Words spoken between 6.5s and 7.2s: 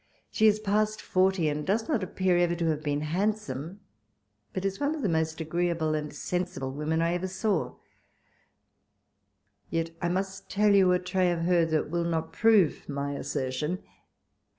women I